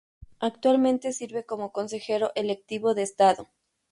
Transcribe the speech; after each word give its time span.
Actualmente 0.39 1.13
sirve 1.13 1.45
como 1.45 1.71
Consejero 1.71 2.31
electivo 2.33 2.95
de 2.95 3.03
Estado. 3.03 3.47